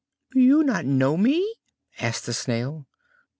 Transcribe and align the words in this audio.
"Do 0.31 0.39
you 0.39 0.63
not 0.63 0.83
know 0.87 1.15
me?" 1.15 1.57
asked 1.99 2.25
the 2.25 2.33
Snail. 2.33 2.87